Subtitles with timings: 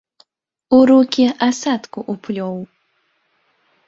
[0.77, 2.57] У рукі асадку ўплёў.